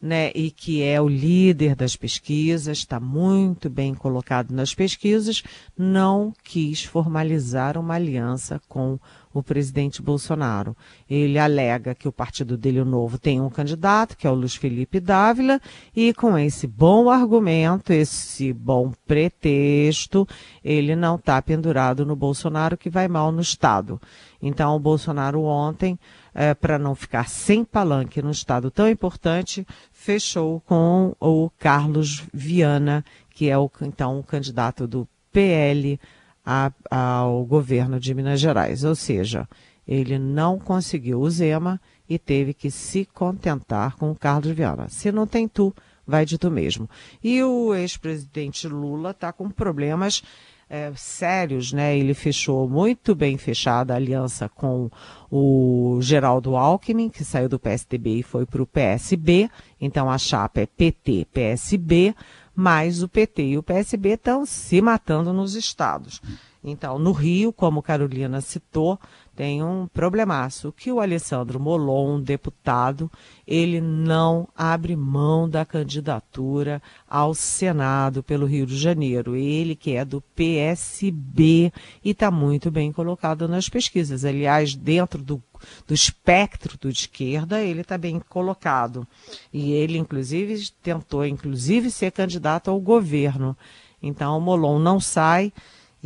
né, 0.05 0.31
e 0.35 0.51
que 0.51 0.83
é 0.83 1.01
o 1.01 1.09
líder 1.09 1.75
das 1.75 1.97
pesquisas, 1.97 2.77
está 2.77 3.01
muito 3.01 3.71
bem 3.71 3.95
colocado 3.95 4.51
nas 4.51 4.75
pesquisas, 4.75 5.43
não 5.79 6.31
quis 6.45 6.85
formalizar 6.85 7.79
uma 7.79 7.95
aliança 7.95 8.61
com 8.69 8.99
o 9.33 9.43
presidente 9.43 10.03
Bolsonaro. 10.03 10.77
Ele 11.09 11.39
alega 11.39 11.95
que 11.95 12.07
o 12.07 12.13
partido 12.13 12.55
dele, 12.59 12.83
o 12.83 12.85
Novo, 12.85 13.19
tem 13.19 13.41
um 13.41 13.49
candidato, 13.49 14.15
que 14.15 14.27
é 14.27 14.31
o 14.31 14.35
Luiz 14.35 14.55
Felipe 14.55 15.01
Dávila, 15.01 15.59
e 15.97 16.13
com 16.13 16.37
esse 16.37 16.67
bom 16.67 17.09
argumento, 17.09 17.91
esse 17.91 18.53
bom 18.53 18.93
pretexto, 19.07 20.29
ele 20.63 20.95
não 20.95 21.17
está 21.17 21.41
pendurado 21.41 22.05
no 22.05 22.15
Bolsonaro, 22.15 22.77
que 22.77 22.91
vai 22.91 23.09
mal 23.09 23.33
no 23.33 23.41
Estado. 23.41 23.99
Então, 24.41 24.77
o 24.77 24.79
Bolsonaro 24.79 25.43
ontem, 25.45 25.99
é, 26.35 26.53
para 26.53 26.79
não 26.79 26.95
ficar 26.95 27.29
sem 27.29 27.65
palanque 27.65 28.21
no 28.21 28.31
Estado 28.31 28.71
tão 28.71 28.89
importante, 28.89 29.67
fechou 29.93 30.61
com 30.61 31.15
o 31.21 31.49
Carlos 31.59 32.25
Viana, 32.33 33.05
que 33.31 33.49
é 33.49 33.57
o, 33.57 33.71
então 33.83 34.19
o 34.19 34.25
candidato 34.25 34.87
do 34.87 35.07
PL 35.33 35.99
a, 36.45 36.73
ao 36.91 37.45
governo 37.45 38.01
de 38.01 38.13
Minas 38.15 38.41
Gerais. 38.41 38.85
Ou 38.85 38.95
seja, 38.95 39.49
ele 39.87 40.19
não 40.19 40.59
conseguiu 40.59 41.21
o 41.21 41.31
Zema 41.31 41.81
e 42.09 42.19
teve 42.19 42.53
que 42.53 42.71
se 42.71 43.05
contentar 43.05 43.97
com 43.97 44.11
o 44.11 44.17
Carlos 44.17 44.51
Viana. 44.51 44.89
Se 44.89 45.13
não 45.13 45.27
tem 45.27 45.49
tu, 45.49 45.75
vai 46.07 46.27
de 46.27 46.37
tu 46.37 46.51
mesmo. 46.51 46.89
E 47.23 47.43
o 47.43 47.75
ex-presidente 47.75 48.69
Lula 48.69 49.11
está 49.13 49.33
com 49.33 49.49
problemas 49.49 50.23
é, 50.69 50.93
sérios, 50.97 51.73
né? 51.73 51.97
Ele 51.97 52.15
fechou 52.15 52.69
muito 52.69 53.15
bem 53.15 53.37
fechada 53.37 53.93
a 53.93 53.97
aliança 53.97 54.49
com 54.49 54.91
o 55.31 55.99
Geraldo 56.01 56.57
Alckmin, 56.57 57.09
que 57.09 57.25
saiu 57.25 57.49
do 57.49 57.59
PSDB 57.59 58.19
e 58.19 58.23
foi 58.23 58.47
para 58.47 58.63
o 58.63 58.67
PSB. 58.67 59.51
Então 59.81 60.11
a 60.11 60.19
chapa 60.19 60.61
é 60.61 60.67
PT-PSB, 60.67 62.15
mas 62.55 63.03
o 63.03 63.09
PT 63.09 63.43
e 63.43 63.59
o 63.59 63.63
PSB 63.63 64.11
estão 64.11 64.47
se 64.47 64.81
matando 64.81 65.33
nos 65.33 65.55
estados. 65.55 66.21
Então, 66.67 66.99
no 66.99 67.13
Rio, 67.13 67.53
como 67.53 67.83
Carolina 67.83 68.41
citou, 68.41 68.99
tem 69.35 69.63
um 69.65 69.89
problemaço, 69.89 70.73
que 70.73 70.93
o 70.93 71.01
Alessandro 71.01 71.59
Molon, 71.59 72.21
deputado, 72.21 73.11
ele 73.47 73.81
não 73.81 74.49
abre 74.57 74.95
mão 74.95 75.49
da 75.49 75.65
candidatura 75.65 76.81
ao 77.09 77.35
Senado 77.35 78.23
pelo 78.23 78.47
Rio 78.47 78.65
de 78.65 78.77
Janeiro. 78.77 79.35
Ele 79.35 79.75
que 79.75 79.97
é 79.97 80.05
do 80.05 80.21
PSB 80.37 81.73
e 82.05 82.11
está 82.11 82.31
muito 82.31 82.71
bem 82.71 82.93
colocado 82.93 83.49
nas 83.49 83.69
pesquisas. 83.69 84.25
Aliás, 84.25 84.75
dentro 84.75 85.21
do, 85.21 85.43
do 85.87 85.93
espectro 85.93 86.79
do 86.79 86.93
de 86.93 87.01
esquerda, 87.01 87.61
ele 87.61 87.81
está 87.81 87.99
bem 87.99 88.21
colocado. 88.29 89.07
E 89.53 89.73
ele, 89.73 89.99
inclusive, 89.99 90.71
tentou, 90.81 91.27
inclusive, 91.27 91.91
ser 91.91 92.13
candidato 92.13 92.71
ao 92.71 92.81
governo. 92.81 93.57
Então, 94.01 94.39
o 94.39 94.41
Molon 94.41 94.79
não 94.79 95.01
sai 95.01 95.53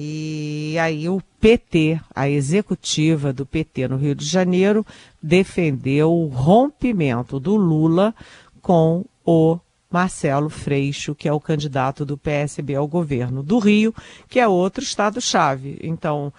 e 0.00 0.76
aí 0.78 1.08
o 1.08 1.20
PT, 1.40 2.00
a 2.14 2.28
executiva 2.28 3.32
do 3.32 3.44
PT 3.44 3.88
no 3.88 3.96
Rio 3.96 4.14
de 4.14 4.24
Janeiro, 4.24 4.86
defendeu 5.20 6.12
o 6.12 6.28
rompimento 6.28 7.40
do 7.40 7.56
Lula 7.56 8.14
com 8.62 9.04
o 9.26 9.58
Marcelo 9.90 10.48
Freixo, 10.48 11.16
que 11.16 11.28
é 11.28 11.32
o 11.32 11.40
candidato 11.40 12.06
do 12.06 12.16
PSB 12.16 12.76
ao 12.76 12.86
governo 12.86 13.42
do 13.42 13.58
Rio, 13.58 13.92
que 14.28 14.38
é 14.38 14.46
outro 14.46 14.84
estado-chave. 14.84 15.80
Então, 15.82 16.32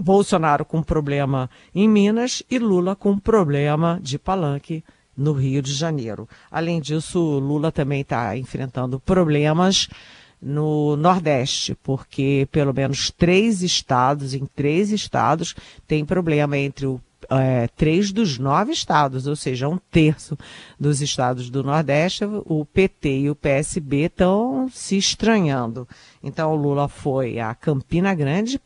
Bolsonaro 0.00 0.64
com 0.64 0.82
problema 0.82 1.50
em 1.74 1.86
Minas 1.86 2.42
e 2.50 2.58
Lula 2.58 2.96
com 2.96 3.18
problema 3.18 4.00
de 4.02 4.18
palanque 4.18 4.82
no 5.14 5.34
Rio 5.34 5.60
de 5.60 5.74
Janeiro. 5.74 6.26
Além 6.50 6.80
disso, 6.80 7.20
Lula 7.38 7.70
também 7.70 8.00
está 8.00 8.34
enfrentando 8.34 8.98
problemas 8.98 9.90
no 10.46 10.94
Nordeste, 10.96 11.76
porque 11.82 12.46
pelo 12.52 12.72
menos 12.72 13.10
três 13.10 13.62
estados, 13.62 14.32
em 14.32 14.46
três 14.46 14.92
estados, 14.92 15.56
tem 15.88 16.04
problema 16.04 16.56
entre 16.56 16.86
o 16.86 17.00
é, 17.28 17.66
três 17.76 18.12
dos 18.12 18.38
nove 18.38 18.70
estados, 18.70 19.26
ou 19.26 19.34
seja, 19.34 19.68
um 19.68 19.78
terço 19.78 20.38
dos 20.78 21.00
estados 21.00 21.50
do 21.50 21.64
Nordeste, 21.64 22.24
o 22.24 22.64
PT 22.64 23.20
e 23.20 23.30
o 23.30 23.34
PSB 23.34 24.04
estão 24.04 24.68
se 24.70 24.96
estranhando. 24.96 25.88
Então, 26.22 26.52
o 26.52 26.56
Lula 26.56 26.86
foi 26.86 27.40
a 27.40 27.52
Campina 27.52 28.14
Grande, 28.14 28.60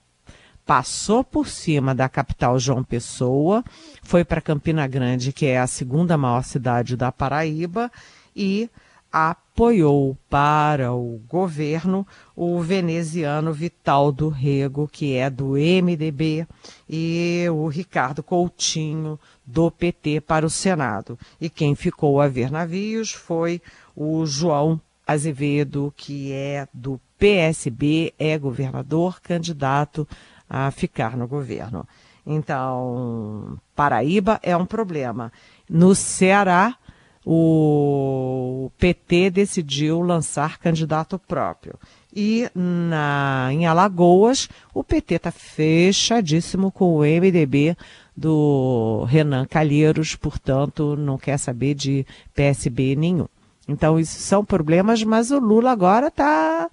passou 0.67 1.25
por 1.25 1.49
cima 1.49 1.95
da 1.95 2.09
capital 2.09 2.59
João 2.59 2.85
Pessoa, 2.85 3.65
foi 4.03 4.25
para 4.25 4.43
Campina 4.43 4.87
Grande, 4.87 5.33
que 5.33 5.47
é 5.47 5.59
a 5.59 5.67
segunda 5.67 6.19
maior 6.19 6.45
cidade 6.45 6.97
da 6.97 7.11
Paraíba, 7.11 7.91
e 8.37 8.69
apoiou 9.13 10.17
para 10.29 10.93
o 10.93 11.21
governo 11.29 12.07
o 12.37 12.61
veneziano 12.61 13.53
Vital 13.53 14.13
do 14.13 14.29
Rego, 14.29 14.89
que 14.91 15.17
é 15.17 15.29
do 15.29 15.53
MDB, 15.55 16.47
e 16.89 17.45
o 17.51 17.67
Ricardo 17.69 18.23
Coutinho, 18.23 19.19
do 19.45 19.71
PT, 19.71 20.21
para 20.21 20.47
o 20.47 20.51
Senado. 20.51 21.19
E 21.41 21.51
quem 21.51 21.75
ficou 21.75 22.21
a 22.21 22.29
ver 22.29 22.51
navios 22.51 23.13
foi 23.13 23.61
o 23.97 24.25
João 24.25 24.81
Azevedo, 25.07 25.93
que 25.97 26.33
é 26.33 26.69
do 26.73 27.01
PSB, 27.19 28.15
é 28.19 28.39
governador, 28.39 29.21
candidato 29.21 30.07
a 30.49 30.71
ficar 30.71 31.17
no 31.17 31.27
governo. 31.27 31.87
Então, 32.25 33.59
Paraíba 33.75 34.39
é 34.43 34.57
um 34.57 34.67
problema. 34.67 35.33
No 35.69 35.95
Ceará, 35.95 36.77
o 37.25 38.71
PT 38.79 39.31
decidiu 39.31 40.01
lançar 40.01 40.59
candidato 40.59 41.19
próprio. 41.19 41.79
E 42.15 42.51
na, 42.55 43.49
em 43.53 43.67
Alagoas, 43.67 44.49
o 44.75 44.83
PT 44.83 45.15
está 45.15 45.31
fechadíssimo 45.31 46.73
com 46.73 46.97
o 46.97 47.01
MDB 47.01 47.77
do 48.17 49.05
Renan 49.09 49.47
Calheiros, 49.47 50.17
portanto, 50.17 50.97
não 50.97 51.17
quer 51.17 51.39
saber 51.39 51.75
de 51.75 52.07
PSB 52.35 52.97
nenhum. 52.97 53.29
Então, 53.69 54.01
isso 54.01 54.19
são 54.19 54.45
problemas, 54.45 55.05
mas 55.05 55.31
o 55.31 55.39
Lula 55.39 55.71
agora 55.71 56.09
está 56.09 56.69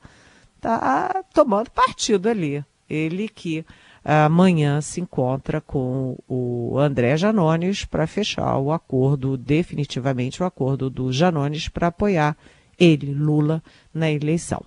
tá 0.59 1.23
tomando 1.33 1.69
partido 1.69 2.27
ali. 2.27 2.65
Ele 2.89 3.29
que 3.29 3.65
amanhã 4.09 4.79
se 4.79 5.01
encontra 5.01 5.59
com 5.59 6.17
o 6.29 6.79
André 6.79 7.17
Janones 7.17 7.83
para 7.83 8.07
fechar 8.07 8.57
o 8.57 8.71
acordo, 8.71 9.35
definitivamente 9.35 10.41
o 10.41 10.45
acordo 10.45 10.89
do 10.89 11.11
Janones 11.11 11.67
para 11.67 11.87
apoiar 11.87 12.37
ele, 12.79 13.13
Lula, 13.13 13.61
na 13.93 14.09
eleição. 14.09 14.63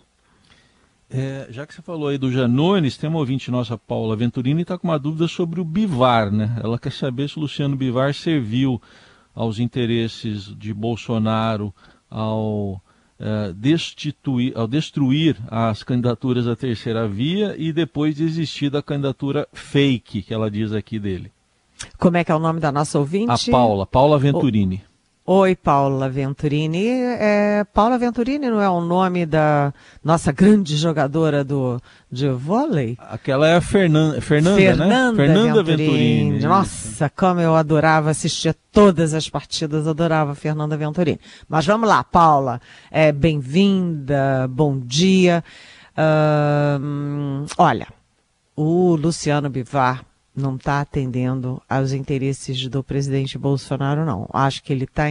É, 1.08 1.48
já 1.50 1.66
que 1.66 1.74
você 1.74 1.80
falou 1.80 2.08
aí 2.08 2.18
do 2.18 2.30
Janones, 2.30 2.96
tem 2.98 3.08
uma 3.08 3.18
ouvinte 3.18 3.50
nossa, 3.50 3.78
Paula 3.78 4.14
Venturini, 4.14 4.62
está 4.62 4.76
com 4.76 4.88
uma 4.88 4.98
dúvida 4.98 5.26
sobre 5.26 5.60
o 5.60 5.64
Bivar, 5.64 6.30
né? 6.30 6.60
Ela 6.62 6.78
quer 6.78 6.92
saber 6.92 7.28
se 7.28 7.38
o 7.38 7.40
Luciano 7.40 7.76
Bivar 7.76 8.12
serviu 8.14 8.80
aos 9.34 9.58
interesses 9.58 10.54
de 10.56 10.74
Bolsonaro 10.74 11.74
ao 12.10 12.80
uh, 13.20 13.52
destituir, 13.52 14.52
ao 14.56 14.66
destruir 14.66 15.36
as 15.48 15.82
candidaturas 15.82 16.46
da 16.46 16.56
terceira 16.56 17.06
via 17.06 17.54
e 17.56 17.72
depois 17.72 18.16
desistir 18.16 18.70
da 18.70 18.82
candidatura 18.82 19.46
fake, 19.52 20.22
que 20.22 20.34
ela 20.34 20.50
diz 20.50 20.72
aqui 20.72 20.98
dele. 20.98 21.30
Como 21.98 22.16
é 22.16 22.24
que 22.24 22.32
é 22.32 22.34
o 22.34 22.38
nome 22.38 22.60
da 22.60 22.72
nossa 22.72 22.98
ouvinte? 22.98 23.30
A 23.30 23.52
Paula, 23.52 23.86
Paula 23.86 24.18
Venturini. 24.18 24.82
Oi, 25.32 25.54
Paula 25.54 26.08
Venturini. 26.08 26.88
É, 26.88 27.62
Paula 27.72 27.96
Venturini 27.96 28.50
não 28.50 28.60
é 28.60 28.68
o 28.68 28.80
nome 28.80 29.24
da 29.24 29.72
nossa 30.02 30.32
grande 30.34 30.76
jogadora 30.76 31.44
do, 31.44 31.80
de 32.10 32.28
vôlei? 32.30 32.98
Aquela 32.98 33.46
é 33.46 33.54
a 33.54 33.60
Fernanda, 33.60 34.20
Fernanda, 34.20 34.56
né? 34.56 34.66
Fernanda 34.66 35.12
né? 35.12 35.16
Fernanda 35.16 35.62
Venturini. 35.62 36.24
Venturini. 36.24 36.44
Nossa, 36.44 37.08
como 37.08 37.40
eu 37.40 37.54
adorava 37.54 38.10
assistir 38.10 38.56
todas 38.72 39.14
as 39.14 39.30
partidas, 39.30 39.86
adorava 39.86 40.34
Fernanda 40.34 40.76
Venturini. 40.76 41.20
Mas 41.48 41.64
vamos 41.64 41.88
lá, 41.88 42.02
Paula. 42.02 42.60
É, 42.90 43.12
Bem-vinda, 43.12 44.48
bom 44.50 44.80
dia. 44.80 45.44
Uh, 45.96 47.46
olha, 47.56 47.86
o 48.56 48.96
Luciano 48.96 49.48
Bivar 49.48 50.09
não 50.40 50.56
está 50.56 50.80
atendendo 50.80 51.62
aos 51.68 51.92
interesses 51.92 52.66
do 52.68 52.82
presidente 52.82 53.38
Bolsonaro, 53.38 54.04
não. 54.04 54.28
Acho 54.32 54.62
que 54.62 54.72
ele 54.72 54.84
está 54.84 55.04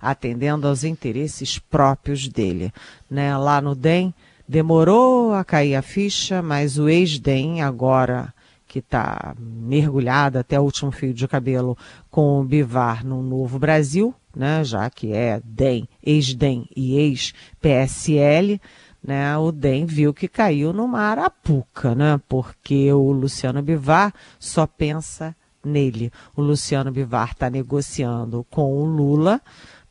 atendendo 0.00 0.66
aos 0.66 0.84
interesses 0.84 1.58
próprios 1.58 2.28
dele. 2.28 2.72
Né? 3.10 3.36
Lá 3.36 3.60
no 3.60 3.74
DEM, 3.74 4.14
demorou 4.48 5.32
a 5.32 5.44
cair 5.44 5.74
a 5.74 5.82
ficha, 5.82 6.42
mas 6.42 6.78
o 6.78 6.88
ex-DEM, 6.88 7.62
agora 7.62 8.32
que 8.66 8.80
está 8.80 9.36
mergulhado 9.38 10.38
até 10.38 10.58
o 10.58 10.64
último 10.64 10.90
fio 10.90 11.14
de 11.14 11.28
cabelo 11.28 11.78
com 12.10 12.40
o 12.40 12.44
Bivar 12.44 13.06
no 13.06 13.22
Novo 13.22 13.58
Brasil, 13.58 14.12
né? 14.34 14.64
já 14.64 14.90
que 14.90 15.12
é 15.12 15.40
DEM, 15.44 15.88
ex-DEM 16.02 16.68
e 16.74 16.96
ex-PSL, 16.96 18.60
né, 19.06 19.36
o 19.36 19.52
DEM 19.52 19.84
viu 19.84 20.14
que 20.14 20.26
caiu 20.26 20.72
numa 20.72 21.00
arapuca, 21.00 21.94
né, 21.94 22.18
porque 22.26 22.90
o 22.90 23.12
Luciano 23.12 23.60
Bivar 23.60 24.14
só 24.38 24.66
pensa 24.66 25.36
nele. 25.62 26.10
O 26.34 26.40
Luciano 26.40 26.90
Bivar 26.90 27.32
está 27.32 27.50
negociando 27.50 28.46
com 28.50 28.72
o 28.72 28.84
Lula 28.86 29.40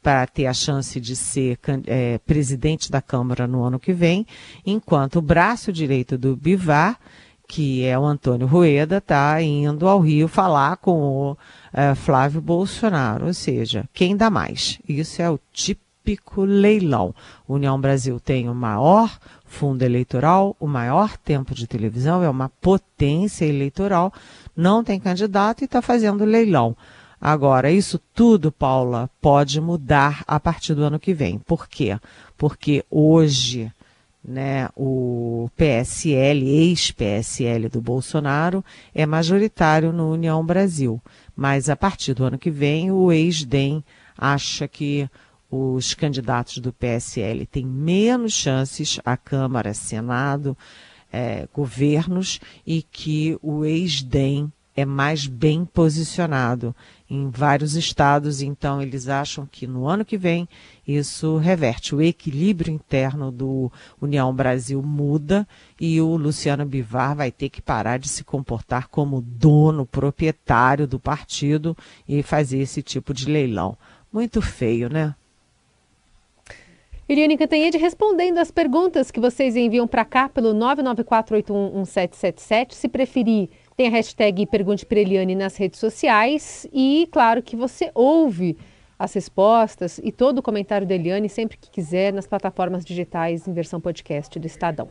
para 0.02 0.26
ter 0.28 0.47
a 0.47 0.54
chance 0.54 0.99
de 0.99 1.15
ser 1.15 1.58
é, 1.86 2.17
presidente 2.19 2.91
da 2.91 3.02
Câmara 3.02 3.47
no 3.47 3.63
ano 3.63 3.80
que 3.80 3.93
vem, 3.93 4.26
enquanto 4.65 5.17
o 5.17 5.21
braço 5.21 5.71
direito 5.71 6.17
do 6.17 6.36
Bivar, 6.36 6.99
que 7.47 7.86
é 7.86 7.97
o 7.97 8.04
Antônio 8.04 8.47
Rueda, 8.47 8.97
está 8.97 9.41
indo 9.41 9.88
ao 9.88 9.99
Rio 9.99 10.28
falar 10.28 10.78
com 10.78 11.02
o 11.02 11.38
é, 11.71 11.93
Flávio 11.95 12.41
Bolsonaro. 12.41 13.28
Ou 13.28 13.34
seja, 13.34 13.88
quem 13.93 14.17
dá 14.17 14.30
mais? 14.30 14.80
Isso 14.88 15.21
é 15.21 15.30
o 15.30 15.39
tipo 15.54 15.82
típico 16.04 16.44
leilão. 16.44 17.16
União 17.48 17.80
Brasil 17.80 18.20
tem 18.20 18.50
o 18.50 18.54
maior 18.54 19.18
fundo 19.46 19.84
eleitoral, 19.84 20.56
o 20.60 20.68
maior 20.68 21.18
tempo 21.18 21.56
de 21.56 21.66
televisão, 21.66 22.22
é 22.22 22.30
uma 22.30 22.50
potência 22.50 23.46
eleitoral, 23.46 24.12
não 24.56 24.84
tem 24.84 25.00
candidato 25.00 25.62
e 25.62 25.66
está 25.66 25.82
fazendo 25.82 26.26
leilão. 26.26 26.76
Agora, 27.22 27.72
isso 27.72 28.00
tudo, 28.13 28.52
Paula, 28.52 29.10
pode 29.22 29.62
mudar 29.62 30.24
a 30.28 30.39
partir 30.39 30.74
do 30.74 30.84
ano 30.84 31.00
que 31.00 31.13
vem. 31.13 31.39
Por 31.39 31.70
quê? 31.70 31.98
Porque 32.36 32.84
hoje, 32.92 33.72
né, 34.22 34.68
o 34.76 35.50
PSL, 35.56 36.46
ex-PSL 36.46 37.70
do 37.70 37.80
Bolsonaro, 37.80 38.66
é 38.94 39.06
majoritário 39.06 39.94
no 39.94 40.12
União 40.12 40.46
Brasil. 40.46 41.02
Mas 41.34 41.70
a 41.70 41.78
partir 41.78 42.13
do 42.13 42.26
ano 42.26 42.38
que 42.38 42.52
vem, 42.52 42.92
o 42.92 43.10
ex-DEM 43.10 43.82
acha 44.18 44.68
que 44.68 45.10
os 45.56 45.94
candidatos 45.94 46.58
do 46.58 46.74
PSL 46.74 47.46
têm 47.46 47.63
menos 47.63 48.34
chances 48.34 49.00
à 49.06 49.16
Câmara, 49.16 49.72
Senado, 49.72 50.58
é, 51.12 51.48
governos, 51.54 52.39
e 52.66 52.82
que 52.82 53.38
o 53.39 53.63
ex-DEM 53.63 54.52
é 54.76 54.84
mais 54.84 55.28
bem 55.28 55.63
posicionado 55.63 56.76
em 57.08 57.30
vários 57.30 57.76
estados, 57.76 58.42
então 58.42 58.82
eles 58.82 59.08
acham 59.08 59.46
que 59.46 59.68
no 59.68 59.88
ano 59.88 60.04
que 60.04 60.18
vem 60.18 60.50
isso 60.88 61.38
reverte. 61.38 61.94
O 61.94 62.02
equilíbrio 62.02 62.74
interno 62.74 63.32
do 63.32 63.72
União 64.02 64.34
Brasil 64.34 64.82
muda 64.82 65.48
e 65.80 66.02
o 66.02 66.18
Luciano 66.18 66.66
Bivar 66.66 67.16
vai 67.16 67.32
ter 67.32 67.50
que 67.50 67.62
parar 67.62 68.00
de 68.00 68.10
se 68.10 68.24
comportar 68.24 68.88
como 68.88 69.22
dono, 69.22 69.86
proprietário 69.86 70.88
do 70.88 71.00
partido 71.00 71.78
e 72.10 72.24
fazer 72.24 72.58
esse 72.58 72.82
tipo 72.82 73.13
de 73.13 73.30
leilão. 73.30 73.78
Muito 74.12 74.42
feio, 74.42 74.89
né? 74.89 75.13
Iriane 77.08 77.38
Cantanhede 77.38 77.78
respondendo 77.78 78.38
as 78.38 78.50
perguntas 78.50 79.12
que 79.12 79.20
vocês 79.20 79.58
enviam 79.58 79.86
para 79.86 80.06
cá 80.06 80.30
pelo 80.30 80.54
994811777. 80.54 82.72
Se 82.72 82.88
preferir, 82.88 83.50
tem 83.76 83.88
a 83.88 83.89
hashtag 83.89 84.46
Pergunte 84.46 84.86
para 84.86 85.00
Eliane 85.00 85.36
nas 85.36 85.58
redes 85.58 85.82
sociais. 85.82 86.66
E 86.72 87.10
claro 87.12 87.44
que 87.44 87.58
você 87.58 87.92
ouve 87.94 88.58
as 88.98 89.13
respostas 89.13 90.00
e 90.02 90.13
todo 90.13 90.38
o 90.38 90.42
comentário 90.42 90.88
da 90.88 90.96
Eliane 90.96 91.28
sempre 91.28 91.58
que 91.58 91.70
quiser 91.70 92.13
nas 92.13 92.26
plataformas 92.26 92.86
digitais 92.86 93.50
em 93.50 93.54
versão 93.54 93.82
podcast 93.82 94.39
do 94.39 94.48
Estadão. 94.48 94.88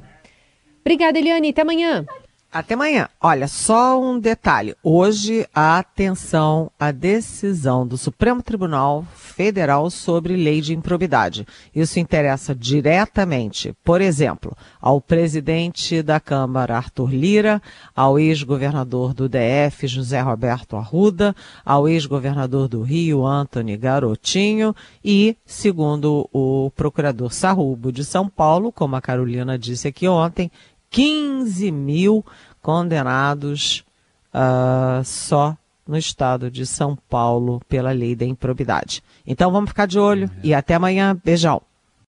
Obrigada, 0.83 1.19
Eliane. 1.19 1.49
Até 1.49 1.63
amanhã. 1.63 2.05
Até 2.53 2.75
amanhã. 2.75 3.09
Olha, 3.19 3.49
só 3.49 3.99
um 3.99 4.19
detalhe. 4.19 4.77
Hoje, 4.83 5.49
atenção 5.55 6.71
à 6.79 6.93
decisão 6.93 7.87
do 7.87 7.97
Supremo 7.97 8.43
Tribunal 8.43 9.07
Federal 9.15 9.89
sobre 9.89 10.37
lei 10.37 10.61
de 10.61 10.75
improbidade. 10.75 11.47
Isso 11.75 11.99
interessa 11.99 12.55
diretamente, 12.55 13.75
por 13.83 14.03
exemplo, 14.03 14.55
ao 14.83 15.01
presidente 15.01 16.03
da 16.03 16.21
Câmara, 16.21 16.77
Arthur 16.77 17.15
Lira, 17.15 17.63
ao 17.97 18.19
ex-governador 18.19 19.15
do 19.15 19.31
DF, 19.31 19.87
José 19.87 20.21
Roberto 20.21 20.77
Arruda, 20.77 21.35
ao 21.65 21.89
ex-governador 21.89 22.69
do 22.69 22.83
Rio, 22.83 23.27
Antony 23.27 23.79
Garotinho, 23.79 24.77
e, 25.03 25.39
segundo 25.47 26.29
o 26.31 26.71
procurador 26.77 27.33
Sarrubo 27.33 27.91
de 27.91 28.05
São 28.05 28.29
Paulo, 28.29 28.71
como 28.71 28.95
a 28.95 29.01
Carolina 29.01 29.59
disse 29.59 29.89
aqui 29.89 30.07
ontem, 30.07 30.51
15 30.93 31.73
mil 31.73 32.25
condenados 32.61 33.85
uh, 34.33 35.05
só 35.05 35.57
no 35.87 35.97
estado 35.97 36.51
de 36.51 36.65
São 36.65 36.97
Paulo 37.09 37.61
pela 37.69 37.91
lei 37.91 38.15
da 38.15 38.25
improbidade. 38.25 39.03
Então 39.27 39.51
vamos 39.51 39.71
ficar 39.71 39.87
de 39.87 39.99
olho 39.99 40.31
e 40.43 40.55
até 40.55 40.75
amanhã. 40.75 41.19
Beijão. 41.25 41.61